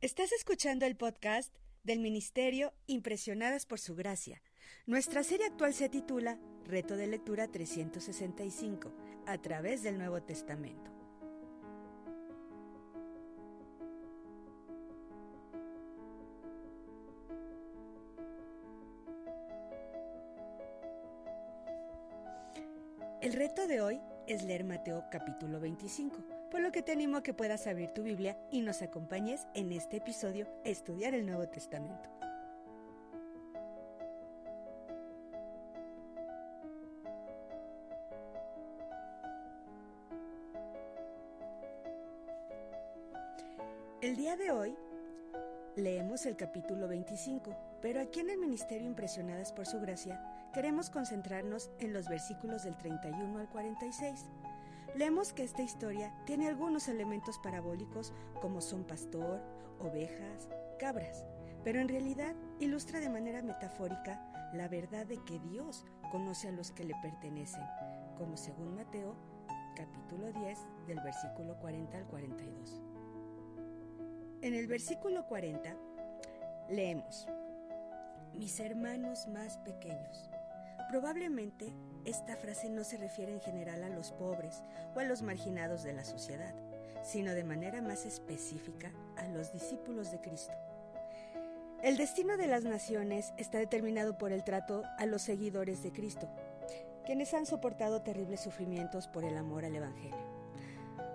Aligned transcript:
Estás 0.00 0.30
escuchando 0.30 0.86
el 0.86 0.94
podcast 0.94 1.52
del 1.82 1.98
Ministerio 1.98 2.72
Impresionadas 2.86 3.66
por 3.66 3.80
Su 3.80 3.96
Gracia. 3.96 4.40
Nuestra 4.86 5.24
serie 5.24 5.46
actual 5.46 5.74
se 5.74 5.88
titula 5.88 6.38
Reto 6.64 6.96
de 6.96 7.08
Lectura 7.08 7.48
365, 7.48 8.92
a 9.26 9.38
través 9.38 9.82
del 9.82 9.98
Nuevo 9.98 10.22
Testamento. 10.22 10.92
El 23.20 23.32
reto 23.32 23.66
de 23.66 23.80
hoy 23.80 24.00
es 24.28 24.44
leer 24.44 24.62
Mateo 24.62 25.06
capítulo 25.10 25.58
25, 25.58 26.37
por 26.50 26.60
lo 26.60 26.72
que 26.72 26.82
te 26.82 26.92
animo 26.92 27.18
a 27.18 27.22
que 27.22 27.34
puedas 27.34 27.66
abrir 27.66 27.90
tu 27.90 28.02
Biblia 28.02 28.36
y 28.50 28.62
nos 28.62 28.82
acompañes 28.82 29.46
en 29.54 29.72
este 29.72 29.98
episodio 29.98 30.46
a 30.64 30.68
estudiar 30.68 31.14
el 31.14 31.26
Nuevo 31.26 31.48
Testamento. 31.48 32.08
El 44.00 44.16
día 44.16 44.36
de 44.36 44.50
hoy 44.50 44.74
leemos 45.76 46.24
el 46.24 46.36
capítulo 46.36 46.88
25, 46.88 47.54
pero 47.82 48.00
aquí 48.00 48.20
en 48.20 48.30
el 48.30 48.38
Ministerio 48.38 48.86
Impresionadas 48.86 49.52
por 49.52 49.66
Su 49.66 49.80
Gracia 49.80 50.20
queremos 50.54 50.88
concentrarnos 50.88 51.70
en 51.78 51.92
los 51.92 52.08
versículos 52.08 52.62
del 52.62 52.76
31 52.76 53.38
al 53.38 53.48
46. 53.48 54.24
Leemos 54.94 55.32
que 55.32 55.44
esta 55.44 55.62
historia 55.62 56.12
tiene 56.24 56.48
algunos 56.48 56.88
elementos 56.88 57.38
parabólicos 57.38 58.12
como 58.40 58.60
son 58.60 58.84
pastor, 58.84 59.40
ovejas, 59.78 60.48
cabras, 60.78 61.26
pero 61.64 61.80
en 61.80 61.88
realidad 61.88 62.34
ilustra 62.58 63.00
de 63.00 63.10
manera 63.10 63.42
metafórica 63.42 64.50
la 64.54 64.68
verdad 64.68 65.06
de 65.06 65.22
que 65.24 65.38
Dios 65.38 65.84
conoce 66.10 66.48
a 66.48 66.52
los 66.52 66.70
que 66.70 66.84
le 66.84 66.94
pertenecen, 67.02 67.62
como 68.16 68.36
según 68.36 68.74
Mateo 68.74 69.14
capítulo 69.76 70.32
10 70.32 70.58
del 70.86 71.00
versículo 71.00 71.56
40 71.60 71.98
al 71.98 72.06
42. 72.06 72.82
En 74.42 74.54
el 74.54 74.66
versículo 74.66 75.26
40 75.26 75.76
leemos, 76.70 77.28
mis 78.34 78.58
hermanos 78.60 79.28
más 79.28 79.58
pequeños. 79.58 80.30
Probablemente 80.88 81.72
esta 82.06 82.36
frase 82.36 82.70
no 82.70 82.82
se 82.82 82.96
refiere 82.96 83.32
en 83.32 83.40
general 83.40 83.84
a 83.84 83.90
los 83.90 84.12
pobres 84.12 84.62
o 84.96 85.00
a 85.00 85.04
los 85.04 85.20
marginados 85.20 85.82
de 85.82 85.92
la 85.92 86.04
sociedad, 86.04 86.54
sino 87.02 87.34
de 87.34 87.44
manera 87.44 87.82
más 87.82 88.06
específica 88.06 88.90
a 89.16 89.26
los 89.28 89.52
discípulos 89.52 90.10
de 90.10 90.20
Cristo. 90.20 90.54
El 91.82 91.96
destino 91.96 92.38
de 92.38 92.46
las 92.46 92.64
naciones 92.64 93.34
está 93.36 93.58
determinado 93.58 94.16
por 94.16 94.32
el 94.32 94.44
trato 94.44 94.82
a 94.96 95.04
los 95.04 95.22
seguidores 95.22 95.82
de 95.82 95.92
Cristo, 95.92 96.28
quienes 97.04 97.34
han 97.34 97.46
soportado 97.46 98.02
terribles 98.02 98.40
sufrimientos 98.40 99.08
por 99.08 99.24
el 99.24 99.36
amor 99.36 99.64
al 99.66 99.76
Evangelio. 99.76 100.38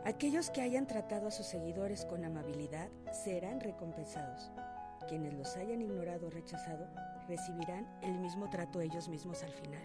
Aquellos 0.05 0.51
que 0.51 0.61
hayan 0.61 0.85
tratado 0.85 1.27
a 1.27 1.31
sus 1.31 1.47
seguidores 1.47 2.05
con 2.05 2.23
amabilidad 2.25 2.89
serán 3.11 3.59
recompensados. 3.59 4.51
Quienes 5.07 5.33
los 5.33 5.55
hayan 5.57 5.81
ignorado 5.81 6.27
o 6.27 6.29
rechazado 6.29 6.87
recibirán 7.27 7.87
el 8.01 8.17
mismo 8.19 8.49
trato 8.49 8.81
ellos 8.81 9.09
mismos 9.09 9.43
al 9.43 9.51
final. 9.51 9.81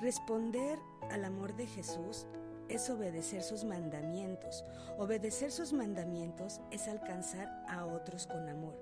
Responder 0.00 0.78
al 1.10 1.24
amor 1.24 1.54
de 1.56 1.66
Jesús 1.66 2.26
es 2.68 2.88
obedecer 2.88 3.42
sus 3.42 3.64
mandamientos. 3.64 4.64
Obedecer 4.98 5.50
sus 5.52 5.72
mandamientos 5.72 6.60
es 6.70 6.88
alcanzar 6.88 7.64
a 7.68 7.84
otros 7.84 8.26
con 8.26 8.48
amor. 8.48 8.74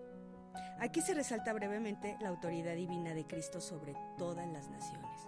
Aquí 0.80 1.00
se 1.00 1.14
resalta 1.14 1.52
brevemente 1.52 2.16
la 2.20 2.28
autoridad 2.28 2.74
divina 2.74 3.14
de 3.14 3.26
Cristo 3.26 3.60
sobre 3.60 3.94
todas 4.16 4.46
las 4.48 4.68
naciones. 4.68 5.27